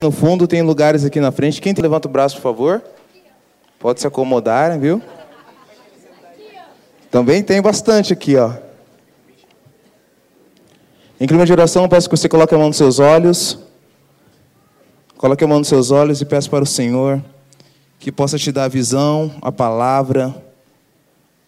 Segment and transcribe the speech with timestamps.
[0.00, 1.60] No fundo tem lugares aqui na frente.
[1.60, 2.84] Quem levanta o braço, por favor?
[3.80, 5.02] Pode se acomodar, viu?
[7.10, 8.52] Também tem bastante aqui, ó.
[11.18, 13.58] Em clima de oração, peço que você coloque a mão nos seus olhos.
[15.16, 17.20] Coloque a mão nos seus olhos e peço para o Senhor
[17.98, 20.32] que possa te dar a visão, a palavra,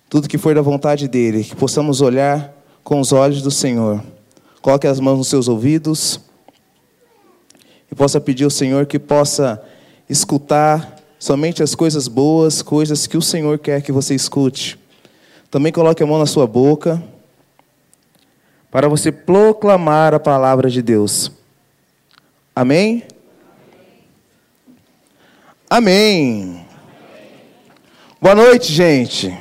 [0.08, 4.02] tudo que for da vontade dEle, que possamos olhar com os olhos do Senhor.
[4.60, 6.28] Coloque as mãos nos seus ouvidos
[7.90, 9.62] e possa pedir ao Senhor que possa
[10.08, 14.78] escutar somente as coisas boas, coisas que o Senhor quer que você escute.
[15.50, 17.02] Também coloque a mão na sua boca
[18.70, 21.30] para você proclamar a palavra de Deus.
[22.54, 23.02] Amém?
[25.68, 26.64] Amém.
[28.20, 29.36] Boa noite, gente.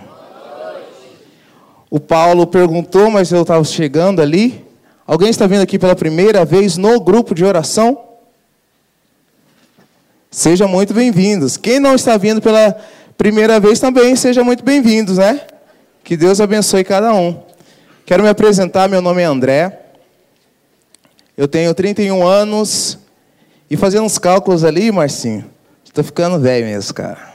[1.89, 4.65] O Paulo perguntou, mas eu estava chegando ali.
[5.07, 8.08] Alguém está vindo aqui pela primeira vez no grupo de oração?
[10.31, 11.57] Sejam muito bem-vindos.
[11.57, 12.77] Quem não está vindo pela
[13.17, 15.41] primeira vez também, sejam muito bem-vindos, né?
[16.03, 17.41] Que Deus abençoe cada um.
[18.05, 19.79] Quero me apresentar, meu nome é André.
[21.35, 22.99] Eu tenho 31 anos
[23.71, 25.49] e fazendo uns cálculos ali, Marcinho,
[25.83, 27.33] estou ficando velho mesmo, cara.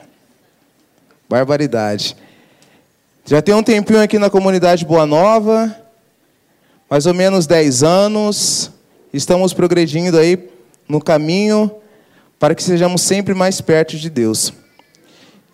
[1.29, 2.17] Barbaridade.
[3.25, 5.77] Já tem um tempinho aqui na comunidade Boa Nova,
[6.89, 8.71] mais ou menos 10 anos.
[9.13, 10.49] Estamos progredindo aí
[10.89, 11.81] no caminho
[12.45, 14.53] para que sejamos sempre mais perto de Deus.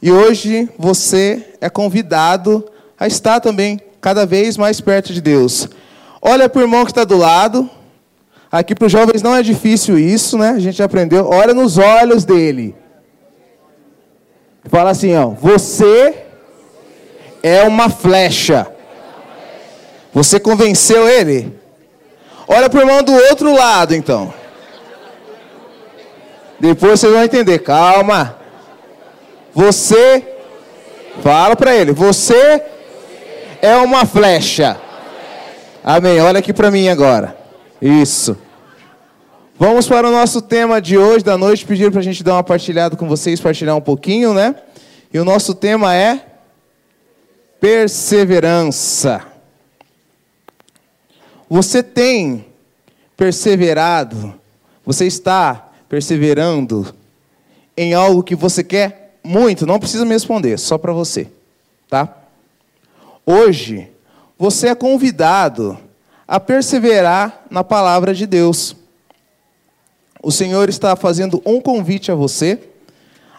[0.03, 5.69] E hoje você é convidado a estar também cada vez mais perto de Deus.
[6.21, 7.71] Olha para o irmão que está do lado.
[8.51, 10.49] Aqui para os jovens não é difícil isso, né?
[10.49, 11.29] A gente já aprendeu.
[11.29, 12.75] Olha nos olhos dele.
[14.65, 15.29] Fala assim, ó.
[15.29, 16.25] Você
[17.41, 18.67] é uma flecha.
[20.13, 21.57] Você convenceu ele?
[22.49, 24.40] Olha para o irmão do outro lado, então.
[26.61, 27.61] Depois vocês vão entender.
[27.61, 28.37] Calma.
[29.55, 30.25] Você,
[31.23, 31.93] fala para ele.
[31.93, 32.63] Você
[33.63, 34.79] é uma flecha.
[35.83, 36.21] Amém.
[36.21, 37.37] Olha aqui para mim agora.
[37.81, 38.37] Isso.
[39.59, 41.65] Vamos para o nosso tema de hoje, da noite.
[41.65, 44.55] Pediram para a gente dar uma partilhada com vocês, partilhar um pouquinho, né?
[45.13, 46.27] E o nosso tema é
[47.61, 49.23] perseverança.
[51.49, 52.47] Você tem
[53.17, 54.35] perseverado?
[54.87, 56.95] Você está perseverando
[57.77, 61.27] em algo que você quer muito, não precisa me responder, só para você,
[61.89, 62.17] tá?
[63.27, 63.89] Hoje,
[64.39, 65.77] você é convidado
[66.29, 68.77] a perseverar na palavra de Deus.
[70.23, 72.61] O Senhor está fazendo um convite a você,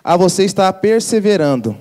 [0.04, 1.78] a você estar perseverando.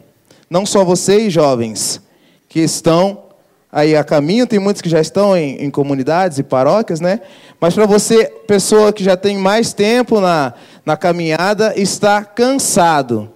[0.48, 2.00] Não só vocês, jovens,
[2.48, 3.24] que estão
[3.72, 7.20] aí a caminho, tem muitos que já estão em, em comunidades e paróquias, né?
[7.60, 10.54] Mas para você, pessoa que já tem mais tempo na,
[10.84, 13.30] na caminhada, está cansado.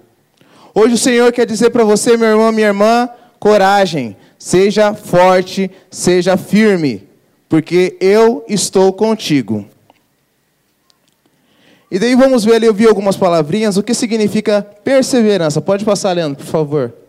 [0.74, 3.08] Hoje o Senhor quer dizer para você, meu irmão, minha irmã,
[3.38, 7.06] coragem, seja forte, seja firme,
[7.48, 9.66] porque eu estou contigo.
[11.90, 15.60] E daí vamos ver ali, eu vi algumas palavrinhas, o que significa perseverança.
[15.60, 17.03] Pode passar, Leandro, por favor.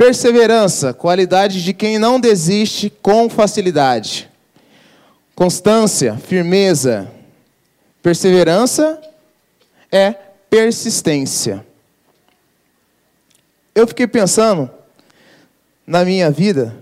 [0.00, 4.30] Perseverança, qualidade de quem não desiste com facilidade.
[5.34, 7.12] Constância, firmeza.
[8.02, 8.98] Perseverança
[9.92, 10.12] é
[10.48, 11.66] persistência.
[13.74, 14.70] Eu fiquei pensando
[15.86, 16.74] na minha vida,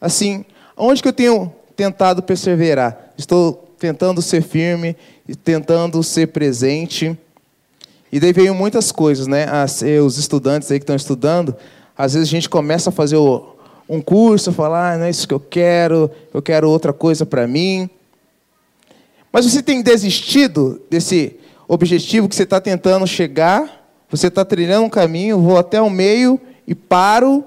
[0.00, 0.44] assim,
[0.76, 3.14] onde que eu tenho tentado perseverar?
[3.18, 4.96] Estou tentando ser firme,
[5.42, 7.18] tentando ser presente.
[8.12, 9.44] E daí veio muitas coisas, né?
[10.00, 11.56] os estudantes aí que estão estudando,
[11.98, 13.18] às vezes a gente começa a fazer
[13.88, 17.48] um curso, falar, ah, não é isso que eu quero, eu quero outra coisa para
[17.48, 17.90] mim.
[19.32, 21.36] Mas você tem desistido desse
[21.66, 23.84] objetivo que você está tentando chegar?
[24.08, 27.44] Você está trilhando um caminho, vou até o meio e paro?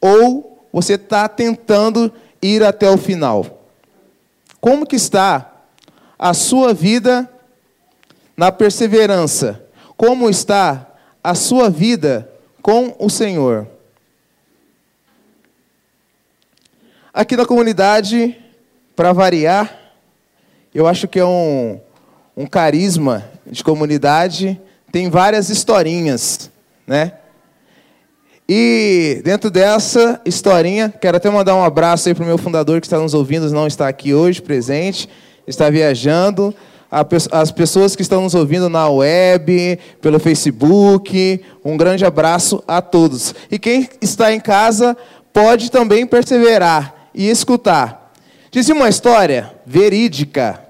[0.00, 3.64] Ou você está tentando ir até o final?
[4.60, 5.52] Como que está
[6.16, 7.28] a sua vida
[8.36, 9.60] na perseverança?
[9.96, 10.86] Como está
[11.22, 12.30] a sua vida
[12.62, 13.71] com o Senhor?
[17.14, 18.34] Aqui na comunidade,
[18.96, 19.70] para variar,
[20.74, 21.78] eu acho que é um,
[22.34, 24.58] um carisma de comunidade,
[24.90, 26.50] tem várias historinhas,
[26.86, 27.12] né?
[28.48, 32.86] E dentro dessa historinha, quero até mandar um abraço aí para o meu fundador que
[32.86, 35.06] está nos ouvindo, não está aqui hoje presente,
[35.46, 36.54] está viajando.
[37.30, 43.34] As pessoas que estão nos ouvindo na web, pelo Facebook, um grande abraço a todos.
[43.50, 44.96] E quem está em casa
[45.30, 48.12] pode também perseverar e escutar.
[48.50, 50.62] Dizia uma história verídica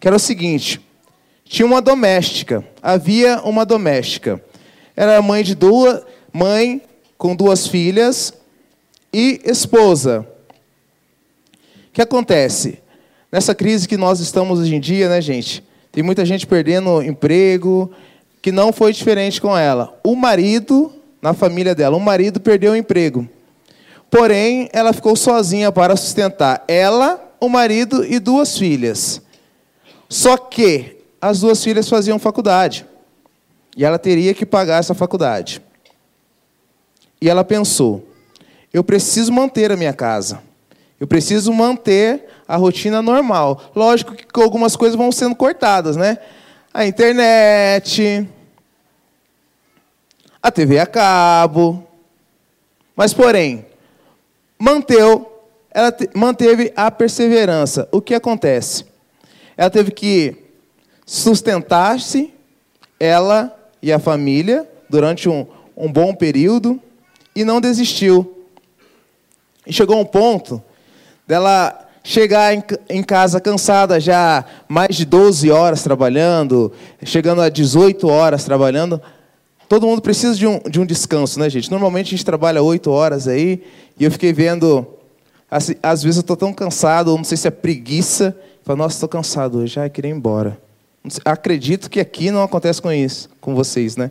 [0.00, 0.80] que era o seguinte:
[1.44, 4.42] tinha uma doméstica, havia uma doméstica.
[4.96, 6.02] Era mãe de duas,
[6.32, 6.82] mãe
[7.18, 8.32] com duas filhas
[9.12, 10.26] e esposa.
[11.88, 12.78] O que acontece?
[13.30, 15.64] Nessa crise que nós estamos hoje em dia, né, gente?
[15.92, 17.90] Tem muita gente perdendo emprego,
[18.42, 19.98] que não foi diferente com ela.
[20.04, 23.28] O marido, na família dela, o marido perdeu o emprego.
[24.10, 29.20] Porém, ela ficou sozinha para sustentar ela, o marido e duas filhas.
[30.08, 32.86] Só que as duas filhas faziam faculdade.
[33.76, 35.60] E ela teria que pagar essa faculdade.
[37.20, 38.08] E ela pensou:
[38.72, 40.42] eu preciso manter a minha casa.
[40.98, 43.70] Eu preciso manter a rotina normal.
[43.74, 46.18] Lógico que algumas coisas vão sendo cortadas, né?
[46.72, 48.28] A internet,
[50.42, 51.86] a TV a cabo.
[52.94, 53.66] Mas, porém,
[54.58, 55.32] manteu,
[55.70, 57.88] ela manteve a perseverança.
[57.92, 58.84] O que acontece?
[59.56, 60.36] Ela teve que
[61.04, 62.32] sustentar-se,
[62.98, 66.80] ela e a família, durante um, um bom período,
[67.34, 68.44] e não desistiu.
[69.66, 70.62] E chegou um ponto
[71.26, 72.54] dela chegar
[72.88, 76.72] em, casa cansada já mais de 12 horas trabalhando,
[77.02, 79.02] chegando a 18 horas trabalhando.
[79.68, 81.70] Todo mundo precisa de um, de um descanso, né, gente?
[81.70, 83.62] Normalmente a gente trabalha 8 horas aí,
[83.98, 84.86] e eu fiquei vendo,
[85.50, 89.58] às vezes eu estou tão cansado, não sei se é preguiça, falo, nossa, estou cansado
[89.58, 90.56] hoje, já queria ir embora.
[91.24, 94.10] Acredito que aqui não acontece com isso, com vocês, né?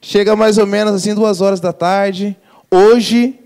[0.00, 2.36] Chega mais ou menos assim, duas horas da tarde.
[2.70, 3.38] Hoje,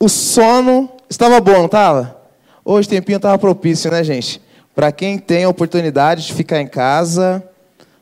[0.00, 2.20] o sono estava bom, não estava?
[2.64, 4.42] Hoje tempinho estava propício, né, gente?
[4.74, 7.42] Para quem tem a oportunidade de ficar em casa,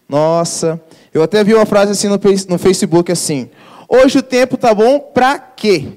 [0.09, 0.81] nossa.
[1.12, 3.50] Eu até vi uma frase assim no, Facebook assim:
[3.88, 5.88] Hoje o tempo tá bom para quê?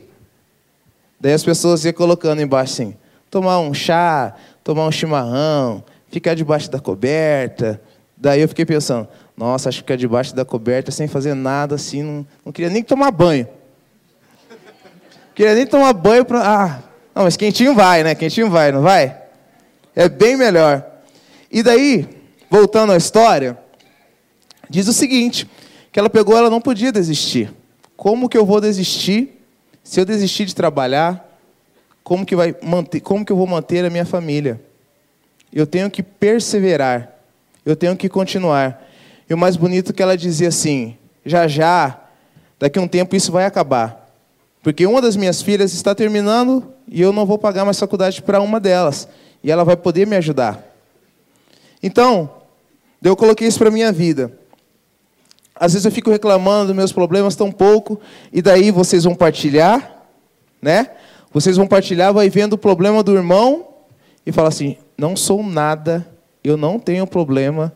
[1.19, 2.95] Daí as pessoas iam colocando embaixo assim:
[3.29, 7.81] tomar um chá, tomar um chimarrão, ficar debaixo da coberta.
[8.17, 9.07] Daí eu fiquei pensando:
[9.37, 12.83] nossa, acho que ficar debaixo da coberta sem fazer nada assim, não, não queria nem
[12.83, 13.47] tomar banho.
[15.33, 16.41] Queria nem tomar banho para.
[16.41, 16.79] Ah,
[17.13, 18.15] não, mas quentinho vai, né?
[18.15, 19.17] Quentinho vai, não vai?
[19.95, 20.85] É bem melhor.
[21.51, 22.07] E daí,
[22.49, 23.57] voltando à história,
[24.69, 25.49] diz o seguinte:
[25.91, 27.51] que ela pegou, ela não podia desistir.
[27.95, 29.41] Como que eu vou desistir
[29.83, 31.39] se eu desistir de trabalhar?
[32.03, 32.99] Como que vai manter?
[32.99, 34.61] Como que eu vou manter a minha família?
[35.53, 37.15] Eu tenho que perseverar.
[37.65, 38.85] Eu tenho que continuar.
[39.29, 41.99] E o mais bonito é que ela dizia assim: já já,
[42.59, 44.05] daqui a um tempo isso vai acabar.
[44.61, 48.41] Porque uma das minhas filhas está terminando e eu não vou pagar mais faculdade para
[48.41, 49.07] uma delas.
[49.43, 50.63] E ela vai poder me ajudar.
[51.81, 52.29] Então,
[53.03, 54.31] eu coloquei isso para a minha vida.
[55.55, 57.99] Às vezes eu fico reclamando dos meus problemas tão pouco,
[58.31, 60.03] e daí vocês vão partilhar,
[60.61, 60.89] né?
[61.31, 63.67] Vocês vão partilhar, vai vendo o problema do irmão
[64.25, 66.05] e fala assim: não sou nada,
[66.43, 67.75] eu não tenho problema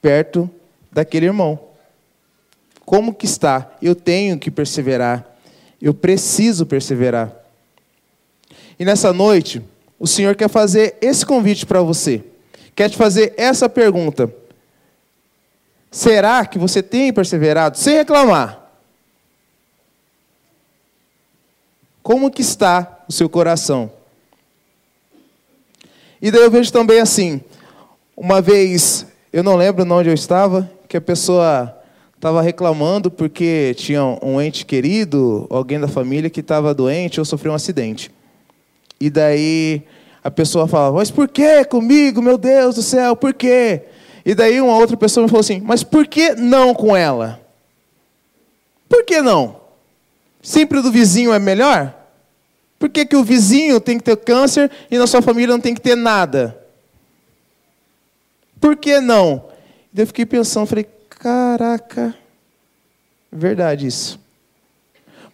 [0.00, 0.48] perto
[0.90, 1.58] daquele irmão.
[2.84, 3.70] Como que está?
[3.82, 5.26] Eu tenho que perseverar.
[5.80, 7.32] Eu preciso perseverar.
[8.78, 9.62] E nessa noite,
[9.98, 12.24] o Senhor quer fazer esse convite para você.
[12.74, 14.32] Quer te fazer essa pergunta:
[15.98, 18.70] Será que você tem perseverado sem reclamar?
[22.04, 23.90] Como que está o seu coração?
[26.22, 27.40] E daí eu vejo também assim,
[28.16, 31.76] uma vez, eu não lembro onde eu estava, que a pessoa
[32.14, 37.50] estava reclamando porque tinha um ente querido, alguém da família que estava doente ou sofreu
[37.50, 38.08] um acidente.
[39.00, 39.82] E daí
[40.22, 43.82] a pessoa falava, mas por que comigo, meu Deus do céu, por quê?
[44.28, 47.40] E daí uma outra pessoa me falou assim, mas por que não com ela?
[48.86, 49.58] Por que não?
[50.42, 51.94] Sempre do vizinho é melhor?
[52.78, 55.74] Por que, que o vizinho tem que ter câncer e na sua família não tem
[55.74, 56.62] que ter nada?
[58.60, 59.48] Por que não?
[59.90, 62.14] E daí eu fiquei pensando, falei, caraca,
[63.32, 64.20] verdade isso.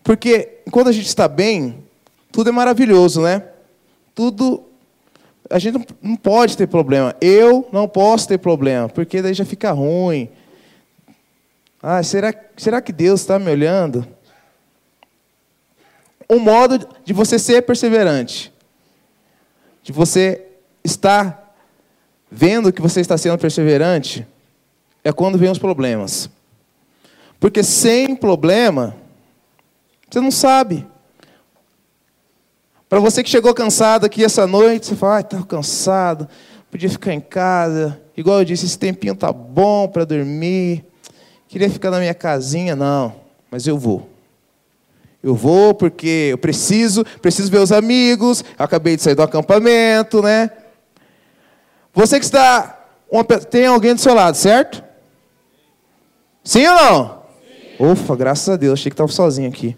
[0.05, 1.83] Porque quando a gente está bem,
[2.31, 3.43] tudo é maravilhoso, né?
[4.15, 4.63] tudo.
[5.51, 7.15] A gente não pode ter problema.
[7.21, 10.29] Eu não posso ter problema, porque daí já fica ruim.
[11.83, 14.07] Ah, será, será que Deus está me olhando?
[16.31, 18.53] Um modo de você ser perseverante,
[19.83, 20.47] de você
[20.83, 21.55] estar
[22.31, 24.27] vendo que você está sendo perseverante,
[25.05, 26.31] é quando vem os problemas.
[27.39, 28.97] Porque sem problema,
[30.11, 30.87] você não sabe.
[32.95, 36.29] Para você que chegou cansado aqui essa noite, você fala, ai, estava cansado,
[36.71, 38.01] podia ficar em casa.
[38.17, 40.85] Igual eu disse, esse tempinho tá bom para dormir.
[41.49, 43.17] Queria ficar na minha casinha, não,
[43.51, 44.09] mas eu vou.
[45.21, 48.45] Eu vou porque eu preciso, preciso ver os amigos.
[48.57, 50.53] Acabei de sair do acampamento, né?
[51.93, 52.81] Você que está.
[53.11, 54.85] Uma, tem alguém do seu lado, certo?
[56.45, 57.23] Sim ou não?
[57.77, 57.87] Sim.
[57.91, 59.77] Ufa, graças a Deus, achei que estava sozinho aqui.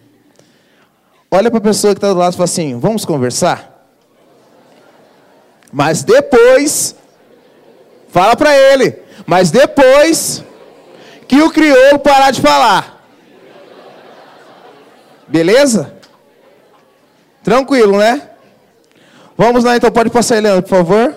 [1.30, 3.72] Olha para a pessoa que está do lado e fala assim: vamos conversar?
[5.72, 6.94] Mas depois,
[8.08, 10.44] fala para ele, mas depois
[11.26, 13.04] que o crioulo parar de falar.
[15.26, 15.94] Beleza?
[17.42, 18.30] Tranquilo, né?
[19.36, 21.16] Vamos lá então, pode passar, Leandro, por favor.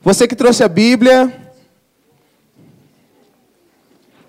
[0.00, 1.32] Você que trouxe a Bíblia,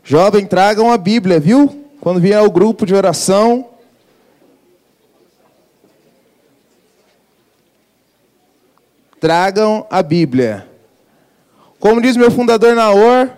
[0.04, 1.83] jovem, tragam a Bíblia, viu?
[2.04, 3.70] Quando vier ao grupo de oração.
[9.22, 10.68] Tragam a Bíblia.
[11.80, 13.32] Como diz meu fundador Naor,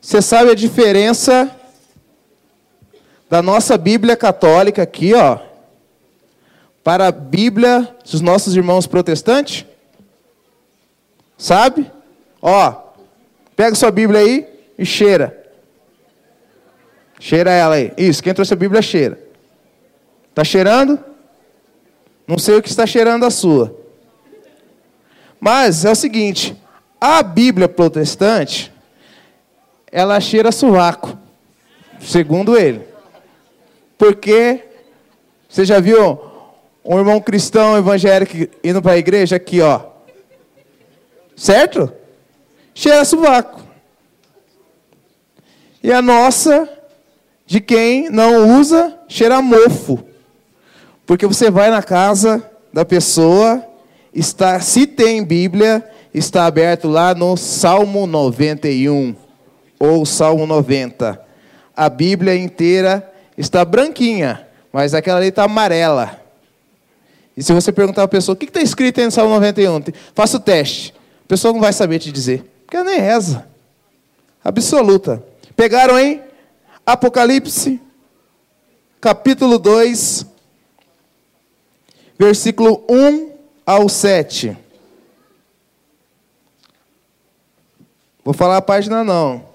[0.00, 1.50] você sabe a diferença
[3.28, 5.40] da nossa Bíblia católica aqui, ó,
[6.84, 9.66] para a Bíblia dos nossos irmãos protestantes?
[11.36, 11.90] Sabe?
[12.40, 12.92] Ó,
[13.56, 14.48] pega sua Bíblia aí
[14.78, 15.41] e cheira.
[17.22, 17.92] Cheira ela aí.
[17.96, 19.16] Isso, quem trouxe a Bíblia cheira.
[20.28, 20.98] Está cheirando?
[22.26, 23.78] Não sei o que está cheirando a sua.
[25.38, 26.56] Mas é o seguinte,
[27.00, 28.72] a Bíblia protestante,
[29.92, 31.16] ela cheira sovaco,
[32.00, 32.82] segundo ele.
[33.96, 34.64] Porque
[35.48, 36.20] você já viu
[36.84, 39.80] um irmão cristão evangélico indo para a igreja aqui, ó.
[41.36, 41.92] Certo?
[42.74, 43.62] Cheira sovaco.
[45.84, 46.81] E a nossa,
[47.46, 50.02] de quem não usa, cheira mofo.
[51.06, 53.62] Porque você vai na casa da pessoa,
[54.14, 55.84] está, se tem Bíblia,
[56.14, 59.14] está aberto lá no Salmo 91
[59.78, 61.20] ou Salmo 90.
[61.76, 66.20] A Bíblia inteira está branquinha, mas aquela ali está amarela.
[67.36, 69.82] E se você perguntar a pessoa, o que está escrito aí no Salmo 91?
[70.14, 70.94] Faça o teste.
[71.24, 73.46] A pessoa não vai saber te dizer, porque ela nem reza.
[74.44, 75.22] Absoluta.
[75.56, 76.20] Pegaram aí?
[76.84, 77.80] Apocalipse,
[79.00, 80.26] capítulo 2,
[82.18, 83.32] versículo 1
[83.64, 84.56] ao 7.
[88.24, 89.48] Vou falar a página não.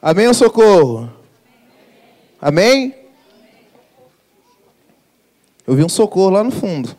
[0.00, 1.12] Amém ou socorro?
[2.40, 2.94] Amém?
[5.66, 6.96] Eu vi um socorro lá no fundo.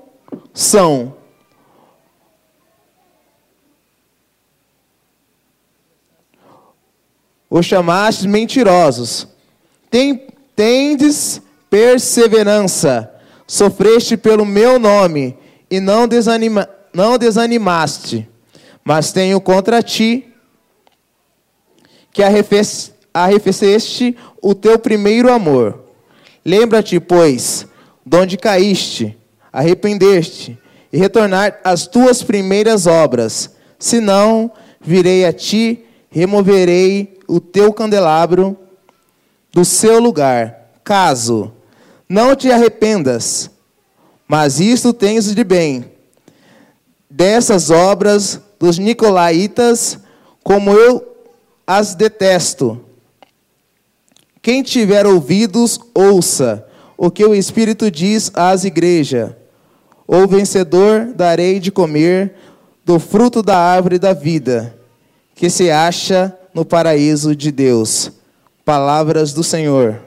[0.55, 1.15] são
[7.51, 9.29] os chamastes mentirosos.
[9.91, 13.13] Tem, tendes perseverança,
[13.47, 15.37] sofreste pelo meu nome
[15.71, 18.27] e não, desanima, não desanimaste.
[18.83, 20.33] Mas tenho contra ti
[22.11, 22.23] que
[23.13, 25.88] arrefeceste o teu primeiro amor.
[26.49, 27.67] Lembra-te, pois,
[28.07, 29.15] de onde caíste,
[29.53, 30.59] arrependeste,
[30.91, 33.51] e retornar às tuas primeiras obras.
[33.79, 34.51] Senão,
[34.81, 38.57] virei a ti, removerei o teu candelabro
[39.53, 41.53] do seu lugar, caso
[42.09, 43.51] não te arrependas,
[44.27, 45.85] mas isto tens de bem,
[47.11, 49.99] dessas obras dos nicolaítas,
[50.43, 51.07] como eu
[51.67, 52.88] as detesto.
[54.49, 59.33] Quem tiver ouvidos, ouça o que o Espírito diz às igrejas.
[60.07, 62.35] O vencedor darei de comer
[62.83, 64.75] do fruto da árvore da vida,
[65.35, 68.11] que se acha no paraíso de Deus.
[68.65, 70.01] Palavras do Senhor.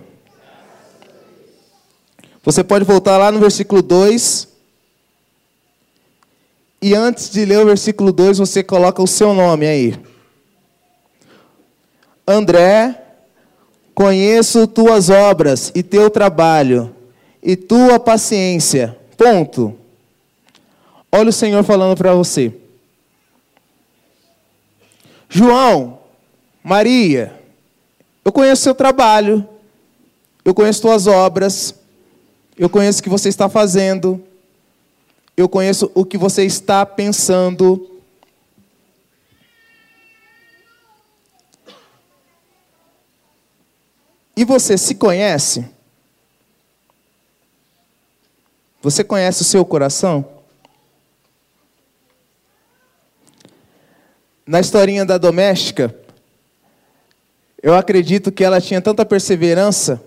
[2.44, 4.48] Você pode voltar lá no versículo 2.
[6.82, 9.96] E antes de ler o versículo 2, você coloca o seu nome aí.
[12.28, 13.01] André,
[13.94, 16.96] conheço tuas obras e teu trabalho
[17.42, 18.98] e tua paciência.
[19.18, 19.76] Ponto.
[21.12, 22.54] Olha o Senhor falando para você.
[25.30, 26.00] João,
[26.64, 27.40] Maria,
[28.24, 29.48] eu conheço seu trabalho,
[30.44, 31.74] eu conheço tuas obras,
[32.58, 34.22] eu conheço o que você está fazendo,
[35.36, 37.91] eu conheço o que você está pensando.
[44.36, 45.66] E você se conhece?
[48.82, 50.26] Você conhece o seu coração?
[54.46, 55.96] Na historinha da doméstica,
[57.62, 60.02] eu acredito que ela tinha tanta perseverança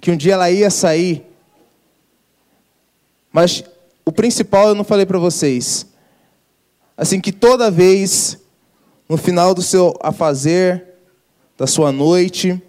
[0.00, 1.24] que um dia ela ia sair.
[3.32, 3.62] Mas
[4.04, 5.86] o principal eu não falei para vocês.
[6.96, 8.38] Assim que toda vez
[9.08, 10.84] no final do seu afazer,
[11.56, 12.60] da sua noite,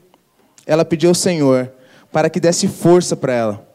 [0.68, 1.72] ela pediu ao Senhor
[2.12, 3.68] para que desse força para ela.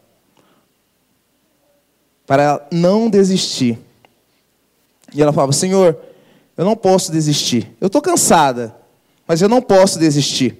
[2.25, 3.79] Para ela não desistir.
[5.13, 5.97] E ela falava: Senhor,
[6.55, 7.75] eu não posso desistir.
[7.81, 8.75] Eu estou cansada,
[9.27, 10.59] mas eu não posso desistir.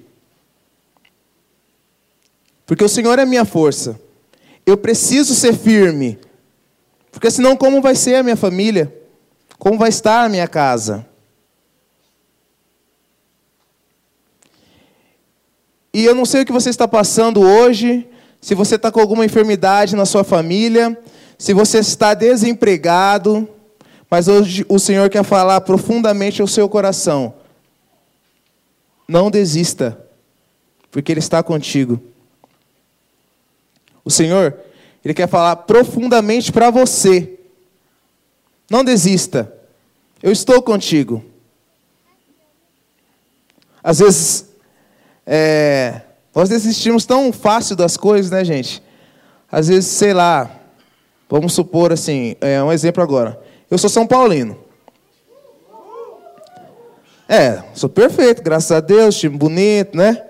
[2.66, 4.00] Porque o Senhor é a minha força.
[4.66, 6.18] Eu preciso ser firme.
[7.12, 8.92] Porque senão, como vai ser a minha família?
[9.60, 11.06] Como vai estar a minha casa?
[15.94, 18.08] E eu não sei o que você está passando hoje,
[18.42, 21.00] se você está com alguma enfermidade na sua família,
[21.38, 23.48] se você está desempregado,
[24.10, 27.36] mas hoje o Senhor quer falar profundamente ao seu coração.
[29.08, 30.04] Não desista,
[30.90, 32.02] porque Ele está contigo.
[34.04, 34.58] O Senhor,
[35.06, 37.40] Ele quer falar profundamente para você.
[38.70, 39.54] Não desista,
[40.24, 41.24] eu estou contigo.
[43.84, 44.53] Às vezes,
[45.26, 46.02] é,
[46.36, 48.82] nós desistimos tão fácil das coisas, né, gente?
[49.52, 50.50] Às vezes, sei lá,
[51.30, 53.40] vamos supor assim, é, um exemplo agora.
[53.70, 54.58] Eu sou São Paulino.
[57.28, 60.22] É, sou perfeito, graças a Deus, time bonito, né?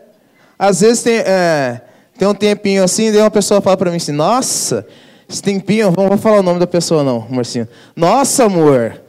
[0.58, 1.82] Às vezes tem, é,
[2.18, 4.86] tem um tempinho assim, daí uma pessoa fala para mim assim, nossa,
[5.28, 7.68] esse tempinho, não vou falar o nome da pessoa não, Marcinho.
[7.96, 9.02] Nossa, amor,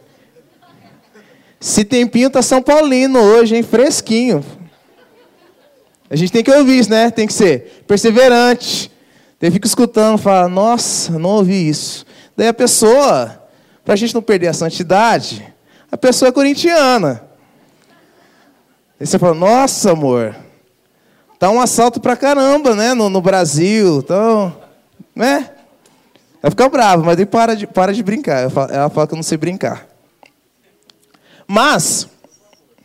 [1.60, 4.44] esse tempinho tá São Paulino hoje, hein, fresquinho.
[6.10, 7.10] A gente tem que ouvir isso, né?
[7.10, 8.90] Tem que ser perseverante.
[9.40, 12.06] Daí fica escutando, fala, nossa, não ouvi isso.
[12.36, 13.42] Daí a pessoa
[13.84, 15.46] para a gente não perder a santidade,
[15.92, 17.22] a pessoa é corintiana.
[18.98, 20.34] Aí você fala, nossa, amor,
[21.38, 24.56] tá um assalto pra caramba, né, no, no Brasil, então,
[25.14, 25.50] né?
[26.42, 28.50] Ela fica brava, mas aí para de, para de brincar.
[28.70, 29.86] Ela fala que eu não sei brincar.
[31.46, 32.08] Mas,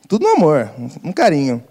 [0.07, 0.71] tudo no amor,
[1.03, 1.63] um carinho.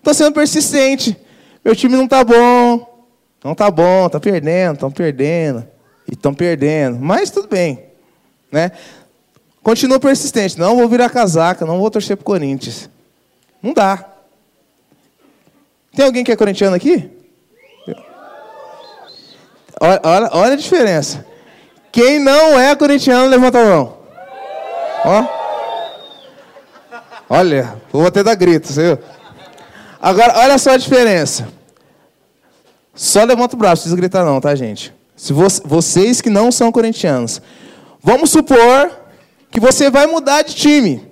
[0.00, 1.16] Estou sendo persistente.
[1.62, 3.06] Meu time não tá bom.
[3.44, 5.66] Não tá bom, tá perdendo, estão perdendo.
[6.08, 6.98] E estão perdendo.
[6.98, 7.84] Mas tudo bem.
[8.50, 8.72] Né?
[9.62, 10.58] Continua persistente.
[10.58, 12.88] Não vou virar casaca, não vou torcer para o Corinthians.
[13.62, 14.04] Não dá.
[15.94, 17.10] Tem alguém que é corintiano aqui?
[19.80, 21.26] Olha, olha, olha a diferença.
[21.92, 23.98] Quem não é corintiano, levanta a mão.
[25.04, 25.40] Ó.
[27.28, 28.98] Olha, vou até dar gritos, viu?
[30.00, 31.48] Agora, olha só a diferença.
[32.94, 34.94] Só levanta o braço, não precisa gritar não, tá, gente?
[35.16, 37.42] Se vocês que não são corintianos,
[38.02, 38.90] Vamos supor
[39.50, 41.10] que você vai mudar de time.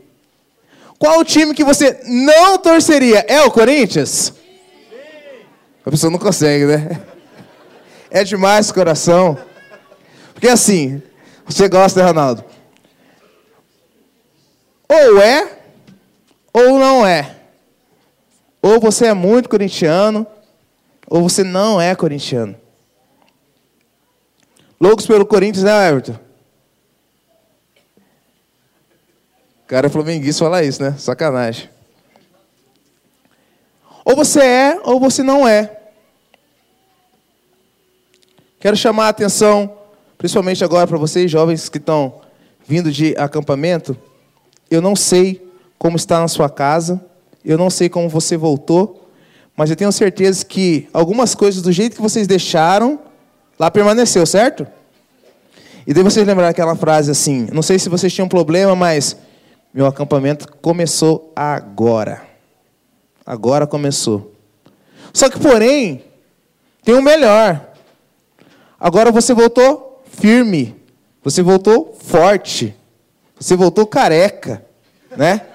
[0.99, 3.25] Qual o time que você não torceria?
[3.29, 4.33] É o Corinthians?
[5.85, 7.01] A pessoa não consegue, né?
[8.11, 9.39] É demais o coração.
[10.33, 11.03] Porque assim,
[11.47, 12.45] você gosta, né, Ronaldo?
[14.89, 15.59] Ou é,
[16.53, 17.37] ou não é.
[18.61, 20.27] Ou você é muito corintiano,
[21.07, 22.57] ou você não é corintiano.
[24.81, 26.29] Loucos pelo Corinthians, né, Everton?
[29.69, 30.95] cara é flamenguista falar isso, né?
[30.99, 31.69] Sacanagem.
[34.03, 35.79] Ou você é, ou você não é.
[38.59, 39.77] Quero chamar a atenção,
[40.17, 42.23] principalmente agora para vocês, jovens que estão
[42.67, 43.95] vindo de acampamento.
[44.71, 45.47] Eu não sei
[45.79, 47.05] como está na sua casa,
[47.49, 49.09] eu não sei como você voltou,
[49.57, 53.01] mas eu tenho certeza que algumas coisas do jeito que vocês deixaram,
[53.59, 54.67] lá permaneceu, certo?
[55.87, 59.17] E daí vocês lembraram aquela frase assim: não sei se vocês tinham problema, mas
[59.73, 62.23] meu acampamento começou agora.
[63.25, 64.35] Agora começou.
[65.15, 66.05] Só que, porém,
[66.85, 67.73] tem um melhor.
[68.79, 70.77] Agora você voltou firme.
[71.25, 72.75] Você voltou forte.
[73.41, 74.65] Você voltou careca,
[75.17, 75.48] né?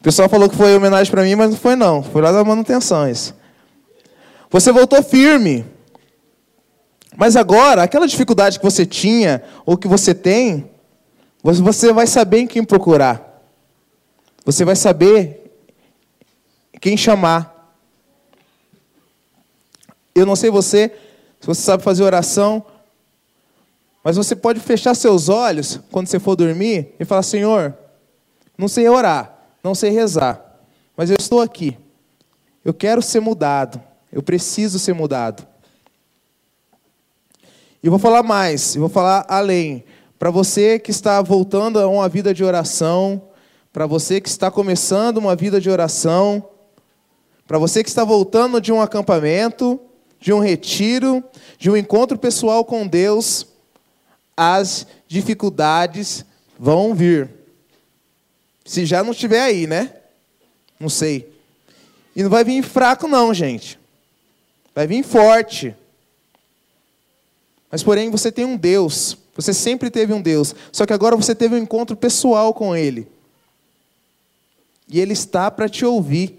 [0.00, 2.02] O pessoal falou que foi homenagem para mim, mas não foi não.
[2.02, 3.34] Foi lá da manutenção isso.
[4.50, 5.64] Você voltou firme.
[7.16, 10.70] Mas agora, aquela dificuldade que você tinha, ou que você tem,
[11.42, 13.42] você vai saber em quem procurar.
[14.44, 15.52] Você vai saber
[16.80, 17.74] quem chamar.
[20.14, 20.92] Eu não sei você,
[21.40, 22.64] se você sabe fazer oração,
[24.02, 27.74] mas você pode fechar seus olhos quando você for dormir e falar: Senhor,
[28.56, 30.60] não sei orar, não sei rezar,
[30.96, 31.76] mas eu estou aqui.
[32.64, 33.80] Eu quero ser mudado.
[34.12, 35.46] Eu preciso ser mudado.
[37.82, 39.84] E vou falar mais, eu vou falar além.
[40.18, 43.22] Para você que está voltando a uma vida de oração,
[43.72, 46.48] para você que está começando uma vida de oração,
[47.46, 49.80] para você que está voltando de um acampamento,
[50.18, 51.22] de um retiro,
[51.56, 53.46] de um encontro pessoal com Deus,
[54.36, 56.24] as dificuldades
[56.58, 57.37] vão vir.
[58.68, 59.94] Se já não estiver aí, né?
[60.78, 61.32] Não sei.
[62.14, 63.80] E não vai vir fraco, não, gente.
[64.74, 65.74] Vai vir forte.
[67.70, 69.16] Mas, porém, você tem um Deus.
[69.34, 70.54] Você sempre teve um Deus.
[70.70, 73.08] Só que agora você teve um encontro pessoal com Ele.
[74.86, 76.38] E Ele está para te ouvir.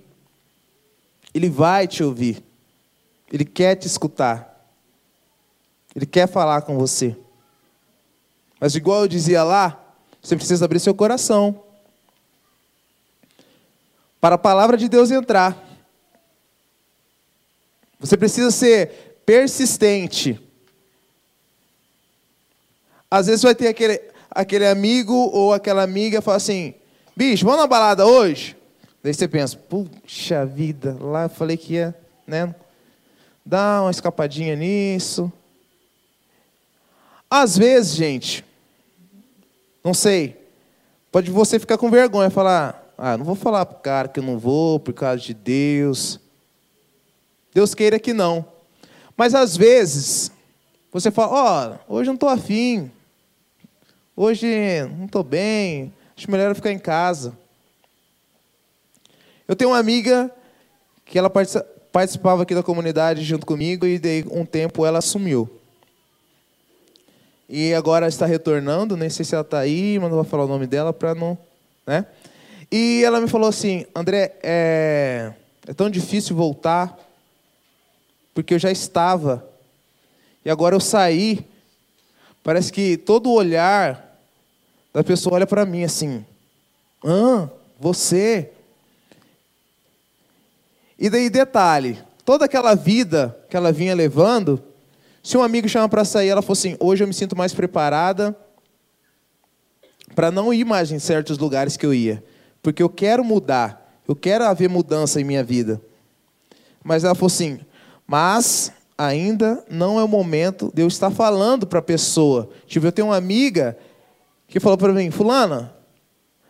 [1.34, 2.44] Ele vai te ouvir.
[3.34, 4.70] Ele quer te escutar.
[5.96, 7.18] Ele quer falar com você.
[8.60, 9.84] Mas, igual eu dizia lá,
[10.22, 11.64] você precisa abrir seu coração
[14.20, 15.58] para a palavra de Deus entrar.
[18.00, 20.40] Você precisa ser persistente.
[23.12, 26.74] Às vezes vai ter aquele, aquele amigo ou aquela amiga fala assim:
[27.16, 28.56] bicho, vamos na balada hoje?
[29.04, 32.54] Daí você pensa: puxa vida, lá eu falei que ia, né?
[33.46, 35.32] Dar uma escapadinha nisso.
[37.30, 38.46] Às vezes, gente,
[39.84, 40.36] não sei,
[41.12, 44.24] pode você ficar com vergonha falar: ah, não vou falar para o cara que eu
[44.24, 46.20] não vou por causa de Deus.
[47.54, 48.46] Deus queira que não.
[49.16, 50.30] Mas às vezes,
[50.92, 52.92] você fala: Ó, oh, hoje não estou afim.
[54.18, 54.48] Hoje
[54.98, 55.94] não estou bem.
[56.18, 57.34] Acho melhor eu ficar em casa.
[59.48, 60.30] Eu tenho uma amiga
[61.06, 65.50] que ela participava aqui da comunidade junto comigo e daí um tempo ela sumiu.
[67.48, 70.50] E agora está retornando, nem sei se ela está aí, mas não vou falar o
[70.50, 71.38] nome dela para não,
[71.88, 72.06] né?
[72.72, 75.34] E ela me falou assim, André, é,
[75.68, 76.98] é tão difícil voltar
[78.34, 79.46] porque eu já estava.
[80.46, 81.46] E agora eu saí.
[82.42, 84.18] Parece que todo olhar
[84.94, 86.26] da pessoa olha para mim assim:
[87.04, 88.52] "Ah, você?"
[90.98, 94.64] E daí detalhe, toda aquela vida que ela vinha levando,
[95.22, 98.36] se um amigo chama para sair, ela falou assim: "Hoje eu me sinto mais preparada
[100.16, 102.24] para não ir mais em certos lugares que eu ia,
[102.62, 105.82] porque eu quero mudar, eu quero haver mudança em minha vida."
[106.84, 107.60] Mas ela falou assim:
[108.10, 112.50] mas ainda não é o momento de eu estar falando para a pessoa.
[112.66, 113.78] Tipo, eu tenho uma amiga
[114.48, 115.72] que falou para mim, fulana,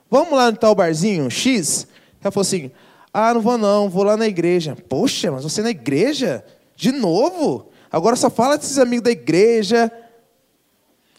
[0.09, 1.85] vamos lá no tal barzinho, X?
[2.21, 2.71] Ela falou assim,
[3.13, 4.77] ah, não vou não, vou lá na igreja.
[4.87, 6.45] Poxa, mas você na igreja?
[6.77, 7.69] De novo?
[7.91, 9.91] Agora só fala desses amigos da igreja.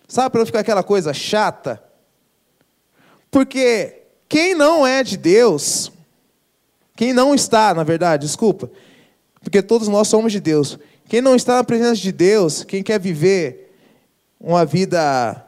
[0.09, 1.83] Sabe, para não ficar aquela coisa chata?
[3.31, 4.00] Porque
[4.31, 5.91] quem não é de Deus,
[6.95, 8.71] quem não está, na verdade, desculpa,
[9.43, 10.79] porque todos nós somos de Deus.
[11.09, 13.75] Quem não está na presença de Deus, quem quer viver
[14.41, 15.45] uma vida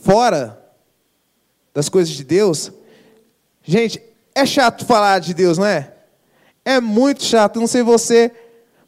[0.00, 0.60] fora
[1.72, 2.72] das coisas de Deus,
[3.62, 4.02] gente,
[4.34, 5.94] é chato falar de Deus, não é?
[6.64, 8.32] É muito chato, não sei você,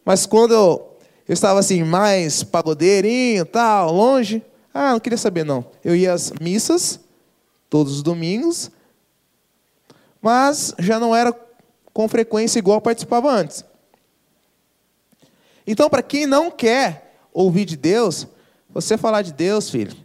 [0.05, 4.43] mas quando eu, estava assim, mais pagodeirinho, tal, longe,
[4.73, 5.65] ah, não queria saber não.
[5.85, 6.99] Eu ia às missas
[7.75, 8.71] todos os domingos,
[10.23, 11.37] mas já não era
[11.93, 13.65] com frequência igual participava antes.
[15.67, 18.29] Então, para quem não quer ouvir de Deus,
[18.71, 19.97] você falar de Deus, filho,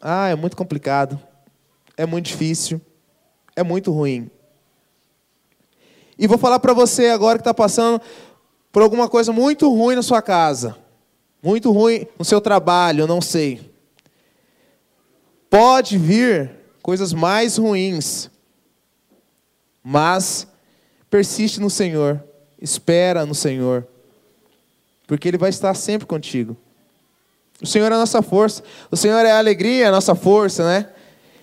[0.00, 1.16] ah, é muito complicado,
[1.96, 2.80] é muito difícil,
[3.54, 4.28] é muito ruim.
[6.18, 8.02] E vou falar para você agora que está passando
[8.72, 10.76] por alguma coisa muito ruim na sua casa,
[11.40, 13.72] muito ruim no seu trabalho, não sei.
[15.48, 18.30] Pode vir coisas mais ruins,
[19.82, 20.46] mas
[21.12, 22.24] Persiste no Senhor,
[22.58, 23.86] espera no Senhor,
[25.06, 26.56] porque Ele vai estar sempre contigo.
[27.60, 30.88] O Senhor é a nossa força, o Senhor é a alegria, a nossa força, né?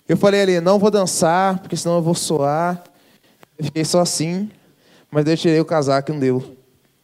[0.07, 2.83] Eu falei ali, não vou dançar, porque senão eu vou soar.
[3.59, 4.49] Eu fiquei só assim,
[5.11, 6.57] mas eu tirei o casaco e não deu.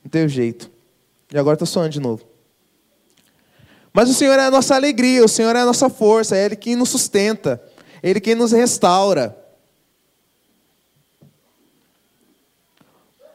[0.03, 0.71] Não teve jeito.
[1.31, 2.25] E agora estou soando de novo.
[3.93, 6.55] Mas o Senhor é a nossa alegria, o Senhor é a nossa força, é Ele
[6.55, 7.74] quem nos sustenta, é
[8.05, 9.35] Ele quem nos restaura.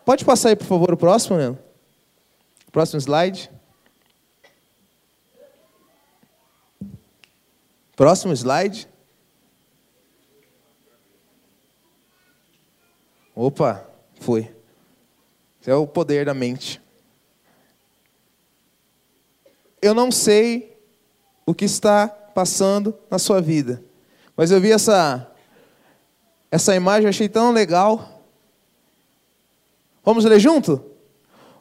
[0.05, 1.61] Pode passar aí, por favor, o próximo, Leandro?
[2.71, 3.51] Próximo slide.
[7.97, 8.89] Próximo slide.
[13.35, 13.85] Opa,
[14.21, 14.55] foi.
[15.61, 16.81] Esse é o poder da mente.
[19.83, 20.81] Eu não sei
[21.45, 23.83] o que está passando na sua vida,
[24.37, 25.31] mas eu vi essa
[26.51, 28.25] essa imagem, achei tão legal.
[30.05, 30.85] Vamos ler junto?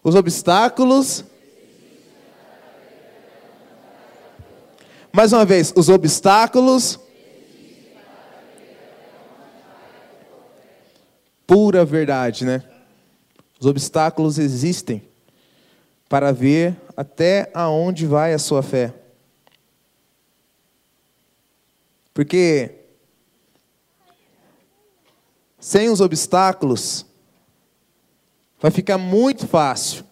[0.04, 1.24] Os obstáculos.
[5.12, 7.00] Mais uma vez, os obstáculos.
[11.46, 12.64] Pura verdade, né?
[13.60, 15.04] Os obstáculos existem
[16.08, 18.94] para ver até aonde vai a sua fé.
[22.20, 22.72] Porque
[25.58, 27.06] sem os obstáculos,
[28.60, 30.04] vai ficar muito fácil,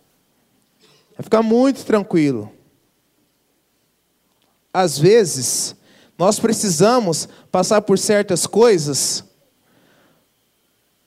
[1.17, 2.50] vai ficar muito tranquilo.
[4.74, 5.76] Às vezes,
[6.17, 9.26] nós precisamos passar por certas coisas,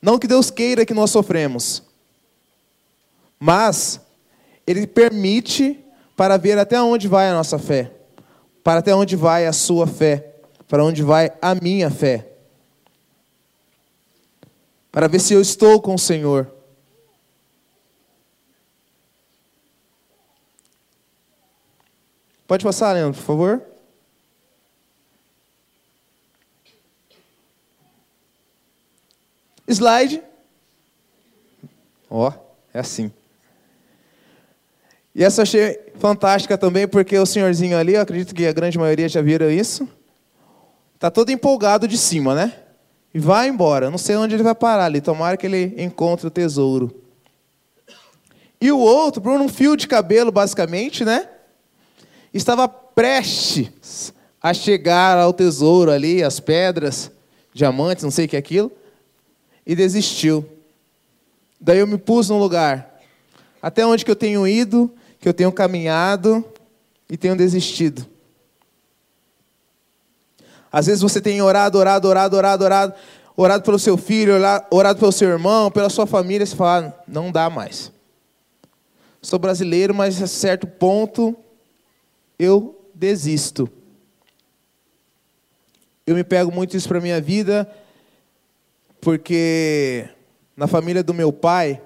[0.02, 1.82] não que Deus queira que nós sofremos,
[3.38, 3.98] mas
[4.66, 5.82] Ele permite
[6.14, 7.90] para ver até onde vai a nossa fé,
[8.62, 10.29] para até onde vai a sua fé,
[10.70, 12.28] para onde vai a minha fé
[14.92, 16.48] para ver se eu estou com o Senhor.
[22.46, 23.62] Pode passar, Leandro, por favor.
[29.66, 30.22] Slide.
[32.08, 32.32] Ó, oh,
[32.72, 33.12] é assim.
[35.14, 38.78] E essa eu achei fantástica também, porque o senhorzinho ali, eu acredito que a grande
[38.78, 39.88] maioria já viram isso,
[41.00, 42.52] está todo empolgado de cima, né?
[43.12, 43.90] e vai embora.
[43.90, 45.00] Não sei onde ele vai parar ali.
[45.00, 46.94] Tomara que ele encontre o tesouro.
[48.60, 51.28] E o outro, por um fio de cabelo, basicamente, né?
[52.32, 57.10] Estava prestes a chegar ao tesouro ali, as pedras,
[57.52, 58.70] diamantes, não sei o que é aquilo,
[59.66, 60.46] e desistiu.
[61.60, 63.00] Daí eu me pus num lugar.
[63.62, 66.44] Até onde que eu tenho ido, que eu tenho caminhado
[67.08, 68.06] e tenho desistido.
[70.72, 72.94] Às vezes você tem orado, orado, orado, orado, orado,
[73.36, 74.34] orado pelo seu filho,
[74.70, 77.90] orado pelo seu irmão, pela sua família, você fala, não dá mais.
[79.22, 81.36] Sou brasileiro, mas a certo ponto
[82.38, 83.68] eu desisto.
[86.06, 87.70] Eu me pego muito isso para minha vida,
[89.00, 90.08] porque
[90.56, 91.80] na família do meu pai,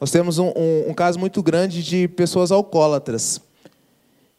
[0.00, 3.40] nós temos um, um, um caso muito grande de pessoas alcoólatras.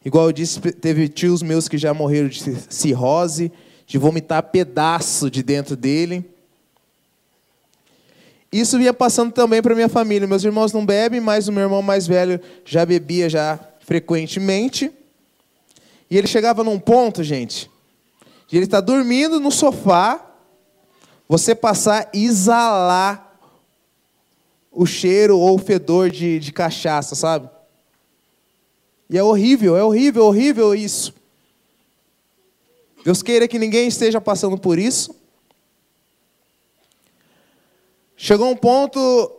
[0.04, 3.52] Igual eu disse, teve tios meus que já morreram de cirrose,
[3.86, 6.28] de vomitar pedaço de dentro dele.
[8.52, 10.26] Isso vinha passando também para minha família.
[10.26, 14.90] Meus irmãos não bebem, mas o meu irmão mais velho já bebia já frequentemente.
[16.10, 17.70] E ele chegava num ponto, gente,
[18.46, 20.34] de ele estar tá dormindo no sofá,
[21.26, 23.38] você passar e exalar
[24.70, 27.48] o cheiro ou o fedor de, de cachaça, sabe?
[29.12, 31.12] E é horrível, é horrível, horrível isso.
[33.04, 35.14] Deus queira que ninguém esteja passando por isso.
[38.16, 39.30] Chegou um ponto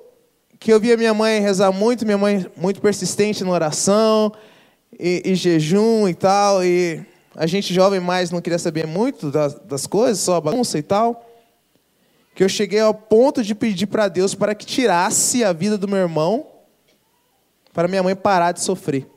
[0.59, 4.31] que eu via minha mãe rezar muito, minha mãe muito persistente na oração
[4.99, 7.03] e, e jejum e tal, e
[7.35, 11.27] a gente jovem mais não queria saber muito das, das coisas, só bagunça e tal,
[12.35, 15.87] que eu cheguei ao ponto de pedir para Deus para que tirasse a vida do
[15.87, 16.45] meu irmão,
[17.73, 19.12] para minha mãe parar de sofrer.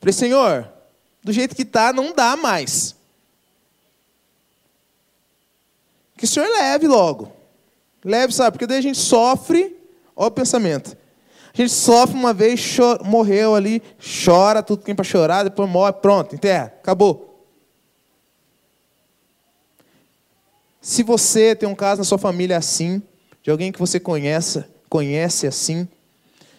[0.00, 0.68] Falei, Senhor,
[1.22, 2.96] do jeito que está, não dá mais.
[6.16, 7.30] Que o Senhor leve logo.
[8.04, 8.52] Leve, sabe?
[8.52, 9.76] Porque daí a gente sofre.
[10.16, 10.96] Olha o pensamento.
[11.52, 13.82] A gente sofre uma vez, morreu ali,
[14.24, 17.44] chora, tudo tem para chorar, depois morre, pronto, enterra, acabou.
[20.80, 23.02] Se você tem um caso na sua família assim,
[23.42, 25.88] de alguém que você conhece, conhece assim,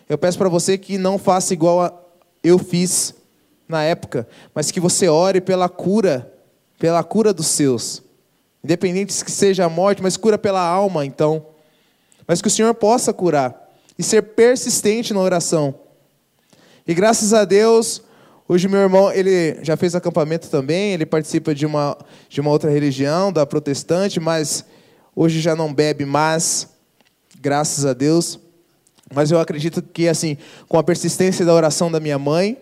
[0.09, 2.11] eu peço para você que não faça igual
[2.43, 3.15] eu fiz
[3.71, 6.31] na época, mas que você ore pela cura,
[6.77, 8.03] pela cura dos seus.
[8.63, 11.47] Independente que seja a morte, mas cura pela alma, então.
[12.27, 15.73] Mas que o Senhor possa curar e ser persistente na oração.
[16.87, 18.03] E graças a Deus,
[18.47, 21.97] hoje meu irmão, ele já fez acampamento também, ele participa de uma,
[22.29, 24.65] de uma outra religião, da protestante, mas
[25.15, 26.67] hoje já não bebe mais,
[27.39, 28.39] graças a Deus.
[29.13, 32.57] Mas eu acredito que, assim, com a persistência da oração da minha mãe,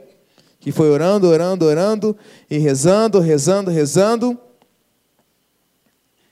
[0.59, 2.17] que foi orando, orando, orando
[2.49, 4.37] e rezando, rezando, rezando,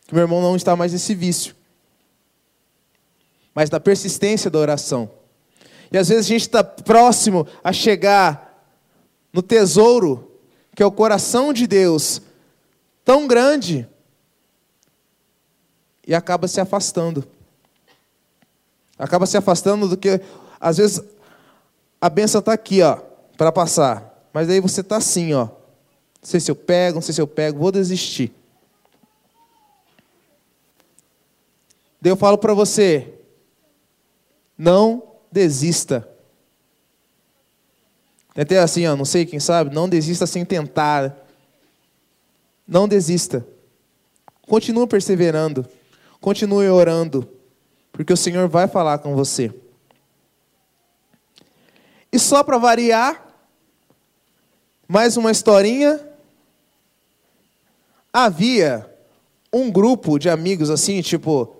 [0.05, 1.55] que meu irmão não está mais nesse vício.
[3.53, 5.09] mas da persistência da oração.
[5.91, 8.63] E às vezes a gente está próximo a chegar
[9.33, 10.31] no tesouro,
[10.75, 12.21] que é o coração de Deus,
[13.03, 13.87] tão grande,
[16.05, 17.27] e acaba se afastando.
[18.97, 20.21] Acaba se afastando do que,
[20.59, 21.01] às vezes,
[21.99, 22.97] a benção está aqui, ó,
[23.37, 24.16] para passar.
[24.33, 25.45] Mas aí você está assim, ó.
[25.45, 25.51] Não
[26.21, 28.31] sei se eu pego, não sei se eu pego, vou desistir.
[32.01, 33.13] Daí eu falo para você,
[34.57, 36.07] não desista.
[38.35, 41.17] Até assim, ó, não sei quem sabe, não desista sem tentar.
[42.67, 43.45] Não desista.
[44.47, 45.65] Continue perseverando.
[46.21, 47.27] Continue orando.
[47.91, 49.51] Porque o Senhor vai falar com você.
[52.11, 53.26] E só para variar,
[54.87, 55.99] mais uma historinha.
[58.11, 58.89] Havia
[59.51, 61.55] um grupo de amigos assim, tipo,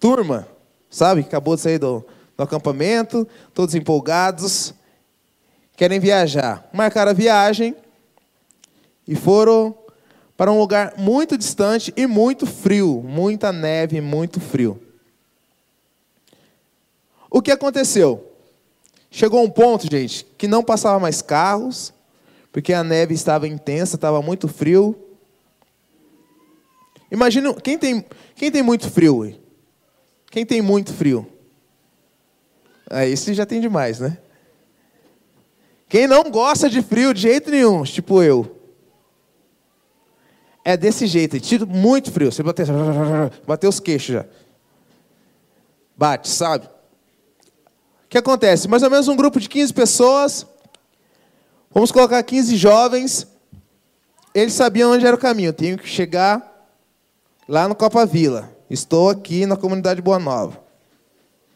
[0.00, 0.48] turma,
[0.90, 1.20] sabe?
[1.20, 2.04] Acabou de sair do,
[2.36, 4.74] do acampamento, todos empolgados,
[5.76, 6.68] querem viajar.
[6.72, 7.76] Marcaram a viagem
[9.06, 9.74] e foram
[10.36, 14.82] para um lugar muito distante e muito frio, muita neve, muito frio.
[17.30, 18.32] O que aconteceu?
[19.10, 21.92] Chegou um ponto, gente, que não passava mais carros,
[22.54, 24.96] porque a neve estava intensa, estava muito frio.
[27.10, 29.36] Imagina, quem tem, quem tem muito frio?
[30.30, 31.28] Quem tem muito frio?
[32.88, 34.18] Aí esse já tem demais, né?
[35.88, 38.56] Quem não gosta de frio de jeito nenhum, tipo eu.
[40.64, 42.30] É desse jeito, tiro muito frio.
[42.30, 42.66] Você bateu,
[43.44, 44.26] bateu os queixos já.
[45.96, 46.66] Bate, sabe?
[46.66, 48.68] O que acontece?
[48.68, 50.53] Mais ou menos um grupo de 15 pessoas.
[51.74, 53.26] Vamos colocar 15 jovens.
[54.32, 55.48] Eles sabiam onde era o caminho.
[55.48, 56.70] Eu tenho que chegar
[57.48, 58.48] lá no Copa Vila.
[58.70, 60.62] Estou aqui na comunidade Boa Nova.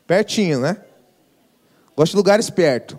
[0.09, 0.76] Pertinho, né?
[1.96, 2.98] Gosto de lugares perto.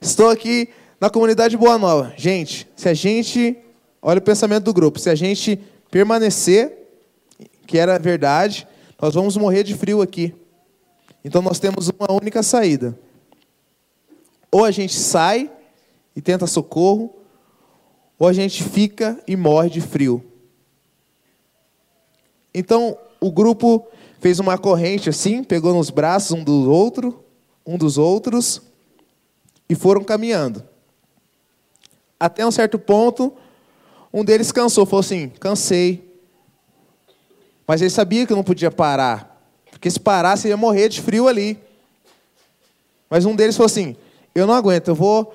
[0.00, 0.68] Estou aqui
[1.00, 2.12] na comunidade Boa Nova.
[2.16, 3.56] Gente, se a gente.
[4.02, 4.98] Olha o pensamento do grupo.
[4.98, 5.60] Se a gente
[5.92, 6.76] permanecer,
[7.68, 8.66] que era verdade,
[9.00, 10.34] nós vamos morrer de frio aqui.
[11.24, 12.98] Então nós temos uma única saída.
[14.50, 15.50] Ou a gente sai
[16.14, 17.14] e tenta socorro,
[18.18, 20.24] ou a gente fica e morre de frio.
[22.54, 23.86] Então o grupo
[24.20, 27.22] fez uma corrente assim, pegou nos braços um do outro,
[27.66, 28.62] um dos outros,
[29.68, 30.64] e foram caminhando.
[32.18, 33.32] Até um certo ponto,
[34.12, 36.02] um deles cansou, falou assim: cansei.
[37.66, 41.58] Mas ele sabia que não podia parar, porque se parasse ia morrer de frio ali.
[43.10, 43.96] Mas um deles falou assim:
[44.36, 45.34] eu não aguento, eu vou.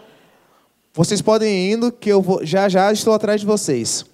[0.94, 4.06] Vocês podem ir indo, que eu vou, já já estou atrás de vocês.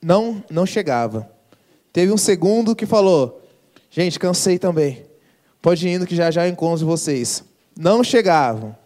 [0.00, 1.28] Não, não chegava.
[1.92, 3.42] Teve um segundo que falou:
[3.90, 5.04] Gente, cansei também.
[5.60, 7.42] Pode ir indo que já já encontro vocês.
[7.76, 8.76] Não chegavam.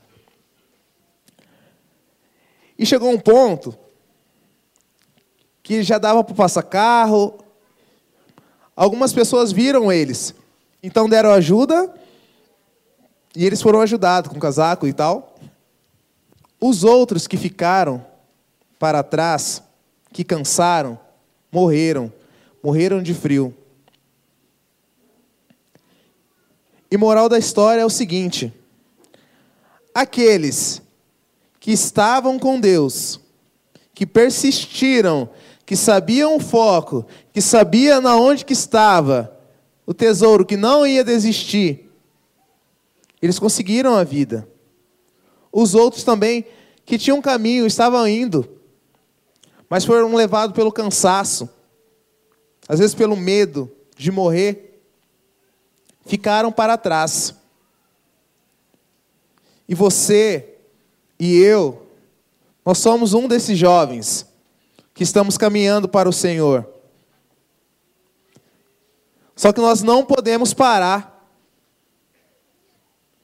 [2.79, 3.77] E chegou um ponto
[5.62, 7.38] que já dava para passar carro.
[8.74, 10.35] Algumas pessoas viram eles.
[10.83, 11.92] Então deram ajuda
[13.35, 15.37] e eles foram ajudados com casaco e tal.
[16.61, 18.05] Os outros que ficaram
[18.79, 19.62] para trás,
[20.12, 20.99] que cansaram,
[21.53, 22.12] morreram.
[22.62, 23.55] Morreram de frio.
[26.91, 28.53] E moral da história é o seguinte:
[29.95, 30.83] aqueles
[31.61, 33.21] que estavam com Deus,
[33.95, 35.29] que persistiram,
[35.67, 39.37] que sabiam o foco, que sabiam na onde que estava
[39.87, 41.88] o tesouro, que não ia desistir,
[43.20, 44.48] eles conseguiram a vida.
[45.52, 46.44] Os outros também
[46.85, 48.48] que tinham caminho, estavam indo,
[49.68, 51.48] mas foram levados pelo cansaço,
[52.66, 54.68] às vezes pelo medo de morrer
[56.09, 57.35] ficaram para trás.
[59.68, 60.57] E você
[61.20, 61.87] e eu,
[62.64, 64.26] nós somos um desses jovens
[64.95, 66.66] que estamos caminhando para o Senhor.
[69.36, 71.18] Só que nós não podemos parar.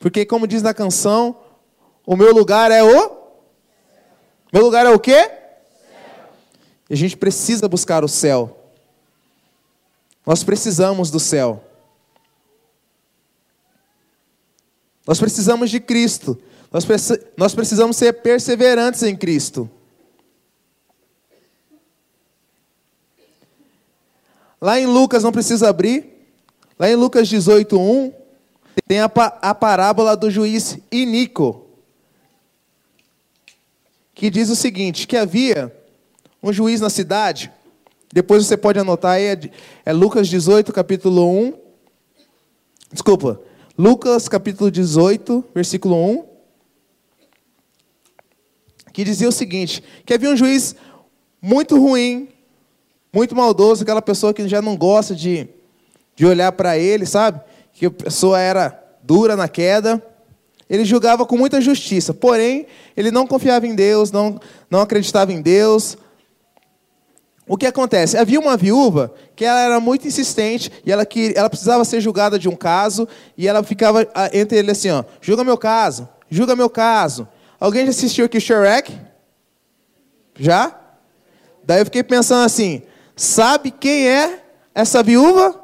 [0.05, 1.35] Porque, como diz na canção,
[2.05, 3.17] o meu lugar é o.
[4.53, 5.31] Meu lugar é o quê?
[6.91, 8.71] E a gente precisa buscar o céu.
[10.27, 11.65] Nós precisamos do céu.
[15.07, 16.39] Nós precisamos de Cristo.
[16.71, 16.87] Nós,
[17.35, 19.71] nós precisamos ser perseverantes em Cristo.
[24.61, 26.29] Lá em Lucas, não precisa abrir.
[26.79, 28.24] Lá em Lucas 18, 1,
[28.83, 31.67] tem a, a parábola do juiz Inico.
[34.15, 35.75] Que diz o seguinte: que havia
[36.43, 37.51] um juiz na cidade.
[38.13, 39.41] Depois você pode anotar aí, é,
[39.87, 41.65] é Lucas 18, capítulo 1,
[42.95, 43.41] Desculpa.
[43.77, 46.25] Lucas capítulo 18, versículo 1.
[48.93, 50.77] Que dizia o seguinte: que havia um juiz
[51.43, 52.29] muito ruim,
[53.13, 55.49] muito maldoso, aquela pessoa que já não gosta de,
[56.15, 57.41] de olhar para ele, sabe?
[57.75, 60.03] Que a pessoa era dura na queda.
[60.69, 62.67] Ele julgava com muita justiça, porém,
[62.97, 65.99] ele não confiava em Deus, não, não acreditava em Deus.
[67.47, 68.17] O que acontece?
[68.17, 72.39] Havia uma viúva que ela era muito insistente e ela, que, ela precisava ser julgada
[72.39, 73.07] de um caso
[73.37, 77.29] e ela ficava entre ele assim, ó, julga meu caso, julga meu caso.
[77.61, 78.99] Alguém já assistiu aqui Shrek?
[80.37, 80.81] Já?
[81.63, 82.83] Daí eu fiquei pensando assim,
[83.15, 84.43] sabe quem é
[84.75, 85.63] essa viúva?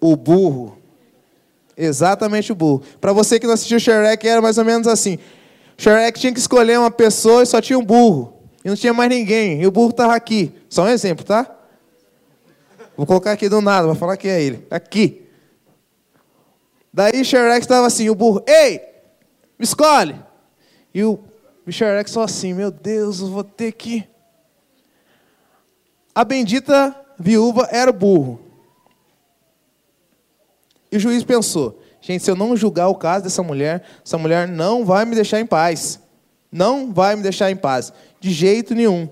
[0.00, 0.81] O burro.
[1.76, 2.82] Exatamente o burro.
[3.00, 5.18] Para você que não assistiu Shrek, era mais ou menos assim.
[5.76, 8.34] Shrek tinha que escolher uma pessoa e só tinha um burro.
[8.64, 9.60] E não tinha mais ninguém.
[9.60, 10.52] E o burro estava aqui.
[10.68, 11.50] Só um exemplo, tá?
[12.96, 14.66] Vou colocar aqui do nada, vou falar que é ele.
[14.70, 15.26] Aqui.
[16.92, 18.80] Daí Shrek estava assim, o burro, ei,
[19.58, 20.14] me escolhe.
[20.94, 21.18] E o
[21.68, 24.06] Shrek só assim, meu Deus, eu vou ter que.
[26.14, 28.51] A bendita viúva era o burro.
[30.92, 34.46] E o juiz pensou: gente, se eu não julgar o caso dessa mulher, essa mulher
[34.46, 35.98] não vai me deixar em paz.
[36.52, 37.90] Não vai me deixar em paz.
[38.20, 39.08] De jeito nenhum.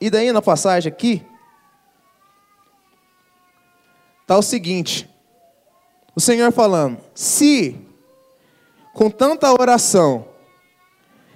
[0.00, 1.26] E daí na passagem aqui,
[4.22, 5.10] está o seguinte:
[6.14, 7.76] o Senhor falando, se
[8.94, 10.28] com tanta oração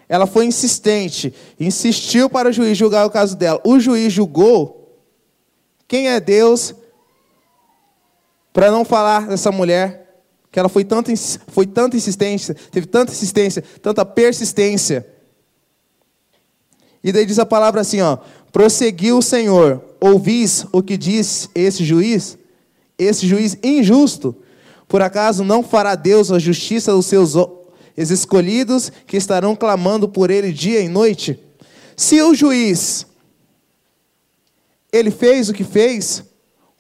[0.09, 4.99] ela foi insistente, insistiu para o juiz julgar o caso dela, o juiz julgou,
[5.87, 6.75] quem é Deus
[8.53, 11.13] para não falar dessa mulher, que ela foi tanta,
[11.49, 15.07] foi tanta insistência, teve tanta insistência, tanta persistência.
[17.03, 18.19] E daí diz a palavra assim, ó,
[18.53, 22.37] prosseguiu o Senhor, ouvis o que diz esse juiz?
[22.99, 24.37] Esse juiz injusto,
[24.87, 27.35] por acaso não fará Deus a justiça dos seus
[27.97, 31.39] escolhidos que estarão clamando por ele dia e noite?
[31.97, 33.07] Se o juiz
[34.93, 36.25] ele fez o que fez,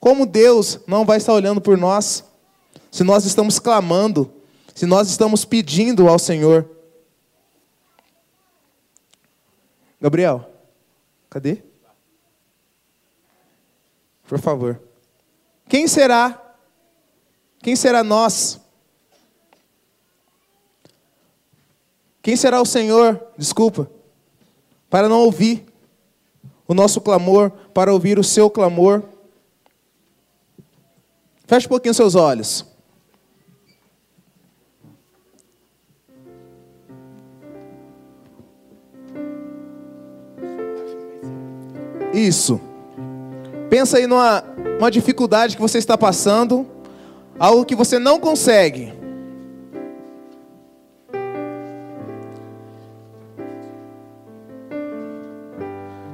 [0.00, 2.24] como Deus não vai estar olhando por nós?
[2.90, 4.32] Se nós estamos clamando,
[4.74, 6.68] se nós estamos pedindo ao Senhor.
[10.00, 10.50] Gabriel,
[11.28, 11.62] cadê?
[14.26, 14.80] Por favor.
[15.68, 16.54] Quem será?
[17.62, 18.58] Quem será nós?
[22.22, 23.22] Quem será o Senhor?
[23.36, 23.90] Desculpa.
[24.88, 25.66] Para não ouvir
[26.66, 29.02] o nosso clamor, para ouvir o seu clamor.
[31.50, 32.64] Feche um pouquinho seus olhos.
[42.14, 42.60] Isso.
[43.68, 44.44] Pensa aí numa
[44.78, 46.64] uma dificuldade que você está passando,
[47.36, 48.94] algo que você não consegue.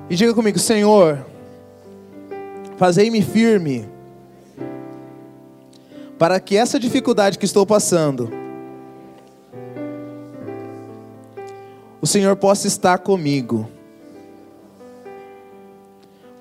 [0.09, 1.27] E diga comigo, Senhor,
[2.79, 3.96] fazei-me firme
[6.19, 8.31] para que essa dificuldade que estou passando,
[12.01, 13.69] o Senhor possa estar comigo,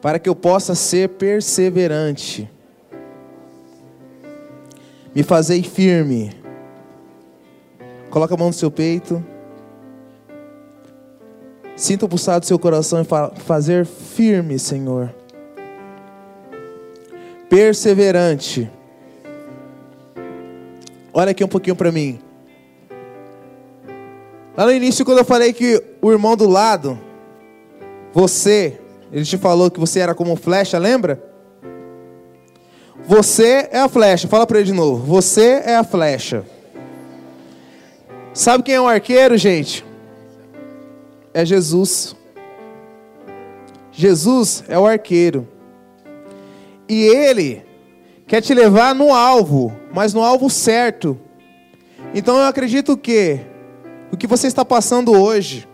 [0.02, 2.50] para que eu possa ser perseverante,
[5.14, 6.32] me fazer firme.
[8.10, 9.24] Coloca a mão no seu peito.
[11.76, 15.14] Sinta o pulsar do seu coração e fazer firme, Senhor.
[17.50, 18.70] Perseverante.
[21.18, 22.20] Olha aqui um pouquinho para mim.
[24.57, 26.99] Lá no início, quando eu falei que o irmão do lado,
[28.13, 28.78] você,
[29.13, 31.24] ele te falou que você era como flecha, lembra?
[33.05, 34.28] Você é a flecha.
[34.28, 35.05] Fala para ele de novo.
[35.05, 36.43] Você é a flecha.
[38.34, 39.86] Sabe quem é o arqueiro, gente?
[41.34, 42.13] É Jesus.
[43.89, 45.47] Jesus é o arqueiro.
[46.89, 47.63] E ele
[48.28, 51.18] quer te levar no alvo, mas no alvo certo.
[52.14, 53.40] Então eu acredito que
[54.12, 55.68] o que você está passando hoje,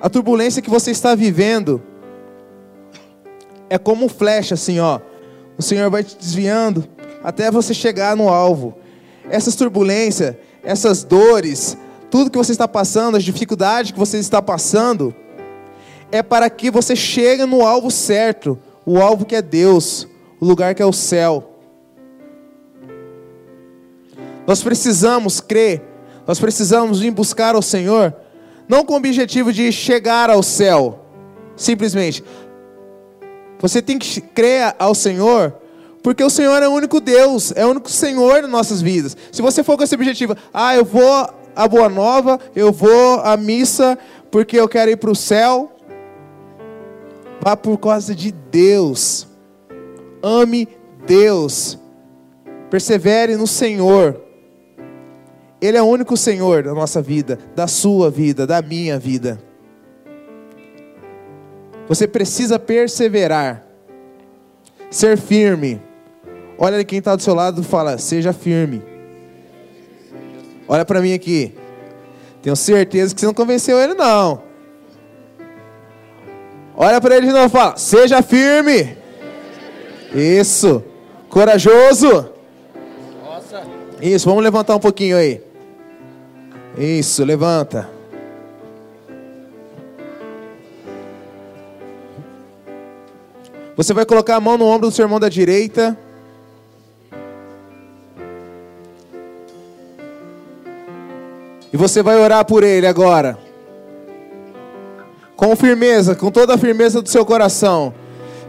[0.00, 1.82] a turbulência que você está vivendo,
[3.68, 5.00] é como flecha assim, ó.
[5.56, 6.84] O Senhor vai te desviando
[7.22, 8.76] até você chegar no alvo.
[9.30, 11.76] Essas turbulências, essas dores,
[12.10, 15.14] tudo que você está passando, as dificuldades que você está passando,
[16.12, 20.06] é para que você chegue no alvo certo, o alvo que é Deus
[20.44, 21.52] o lugar que é o céu.
[24.46, 25.82] Nós precisamos crer,
[26.26, 28.14] nós precisamos vir buscar ao Senhor,
[28.68, 31.00] não com o objetivo de chegar ao céu,
[31.56, 32.22] simplesmente.
[33.58, 35.54] Você tem que crer ao Senhor
[36.02, 39.16] Porque o Senhor é o único Deus, é o único Senhor nas nossas vidas.
[39.32, 41.26] Se você for com esse objetivo, ah, eu vou
[41.56, 43.98] à Boa Nova, eu vou à missa
[44.30, 45.72] porque eu quero ir para o céu,
[47.40, 49.33] vá por causa de Deus.
[50.24, 50.66] Ame
[51.06, 51.78] Deus.
[52.70, 54.20] Persevere no Senhor.
[55.60, 59.38] Ele é o único Senhor da nossa vida, da sua vida, da minha vida.
[61.86, 63.66] Você precisa perseverar,
[64.90, 65.80] ser firme.
[66.56, 68.82] Olha quem está do seu lado e fala: seja firme.
[70.66, 71.54] Olha para mim aqui.
[72.42, 74.42] Tenho certeza que você não convenceu ele, não.
[76.76, 79.03] Olha para ele de novo fala: seja firme.
[80.14, 80.82] Isso.
[81.28, 82.30] Corajoso.
[84.00, 85.42] Isso, vamos levantar um pouquinho aí.
[86.78, 87.88] Isso, levanta.
[93.76, 95.98] Você vai colocar a mão no ombro do seu irmão da direita.
[101.72, 103.36] E você vai orar por ele agora.
[105.34, 107.92] Com firmeza, com toda a firmeza do seu coração.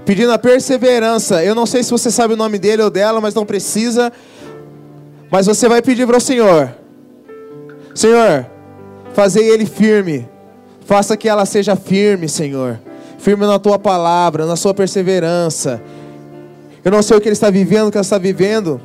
[0.05, 1.43] Pedindo a perseverança.
[1.43, 4.13] Eu não sei se você sabe o nome dele ou dela, mas não precisa.
[5.31, 6.73] Mas você vai pedir para o Senhor.
[7.93, 8.45] Senhor,
[9.13, 10.29] fazer ele firme.
[10.85, 12.79] Faça que ela seja firme, Senhor.
[13.17, 15.81] Firme na tua palavra, na sua perseverança.
[16.83, 18.79] Eu não sei o que ele está vivendo, o que ela está vivendo.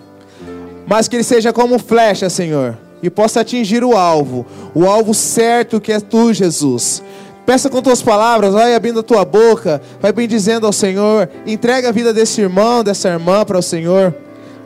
[0.87, 2.79] Mas que ele seja como flecha, Senhor.
[3.03, 4.47] E possa atingir o alvo.
[4.75, 7.03] O alvo certo que é tu, Jesus.
[7.51, 11.89] Peça com tuas palavras, vai abrindo a tua boca, vai bem dizendo ao Senhor, entrega
[11.89, 14.15] a vida desse irmão, dessa irmã para o Senhor,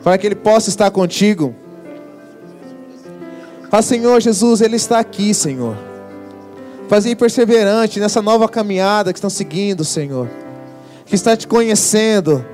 [0.03, 1.55] para que ele possa estar contigo.
[3.71, 5.75] Fala, Senhor Jesus, Ele está aqui, Senhor.
[6.87, 10.29] Fazer perseverante nessa nova caminhada que estão seguindo, Senhor.
[11.07, 12.45] Que está te conhecendo.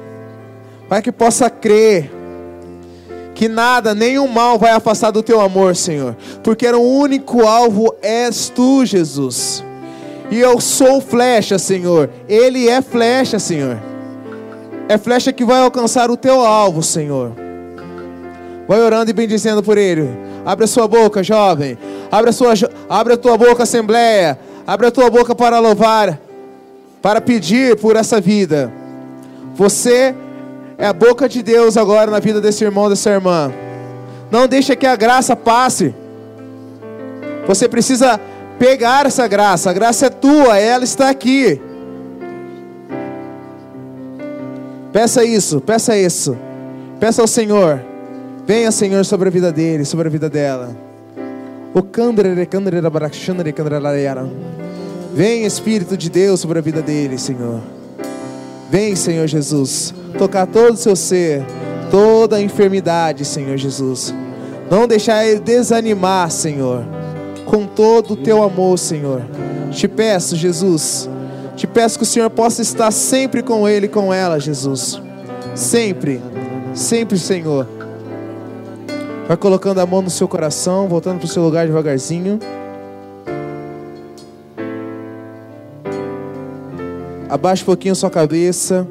[0.88, 2.10] Para que possa crer.
[3.36, 6.16] Que nada, nenhum mal vai afastar do teu amor, Senhor.
[6.42, 9.62] Porque era o único alvo és tu, Jesus.
[10.32, 12.10] E eu sou flecha, Senhor.
[12.28, 13.78] Ele é flecha, Senhor.
[14.88, 17.34] É flecha que vai alcançar o teu alvo, Senhor.
[18.66, 20.10] Vai orando e bendizendo por ele.
[20.46, 21.78] Abre a sua boca, jovem.
[22.10, 22.54] Abre a, sua,
[22.90, 24.40] abre a tua boca, assembleia.
[24.66, 26.18] Abre a tua boca para louvar,
[27.02, 28.72] para pedir por essa vida.
[29.56, 30.16] Você
[30.78, 33.52] é a boca de Deus agora na vida desse irmão, dessa irmã.
[34.32, 35.94] Não deixe que a graça passe.
[37.48, 38.20] Você precisa
[38.62, 39.72] pegar essa graça.
[39.72, 41.60] A graça é tua, ela está aqui.
[44.94, 46.38] Peça isso, peça isso.
[47.00, 47.82] Peça ao Senhor.
[48.46, 50.78] Venha, Senhor, sobre a vida dele, sobre a vida dela.
[51.74, 51.82] O
[55.12, 57.62] Vem, Espírito de Deus, sobre a vida dele, Senhor.
[58.70, 61.44] Vem, Senhor Jesus, tocar todo o seu ser,
[61.90, 64.14] toda a enfermidade, Senhor Jesus.
[64.70, 66.86] Não deixar ele desanimar, Senhor,
[67.52, 69.22] com todo o teu amor, Senhor.
[69.72, 71.10] Te peço, Jesus,
[71.58, 75.02] te peço que o Senhor possa estar sempre com ele e com ela, Jesus.
[75.54, 76.22] Sempre,
[76.74, 77.68] sempre, Senhor
[79.28, 82.38] Vai colocando a mão no seu coração, voltando para o seu lugar devagarzinho.
[87.30, 88.86] Abaixe um pouquinho sua cabeça.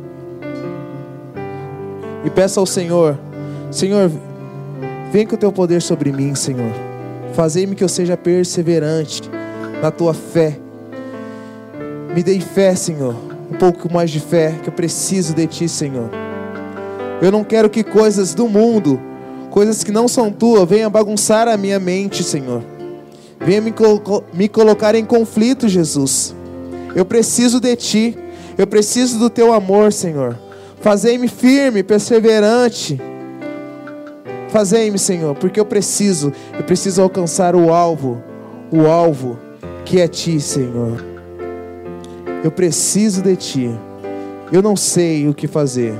[2.24, 3.18] E peça ao Senhor:
[3.70, 4.10] Senhor,
[5.12, 6.89] vem com o teu poder sobre mim, Senhor.
[7.40, 9.22] Fazei-me que eu seja perseverante
[9.80, 10.58] na tua fé.
[12.14, 13.16] Me dê fé, Senhor.
[13.50, 16.10] Um pouco mais de fé, que eu preciso de ti, Senhor.
[17.22, 19.00] Eu não quero que coisas do mundo
[19.48, 22.62] coisas que não são tuas, venha bagunçar a minha mente, Senhor.
[23.40, 23.72] Venha me,
[24.34, 26.36] me colocar em conflito, Jesus.
[26.94, 28.18] Eu preciso de Ti,
[28.58, 30.38] eu preciso do Teu amor, Senhor.
[30.82, 33.00] Fazei-me firme, perseverante.
[34.50, 38.22] Fazei-me, Senhor, porque eu preciso, eu preciso alcançar o alvo,
[38.70, 39.38] o alvo
[39.84, 41.04] que é Ti, Senhor.
[42.42, 43.70] Eu preciso de Ti.
[44.52, 45.94] Eu não sei o que fazer,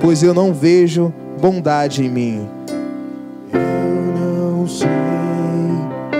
[0.00, 2.48] pois eu não vejo bondade em mim